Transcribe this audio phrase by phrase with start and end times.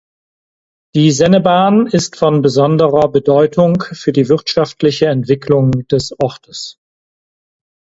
[0.95, 6.79] Die Senne-Bahn ist von besonderer Bedeutung für die wirtschaftliche Entwicklung des Ortes.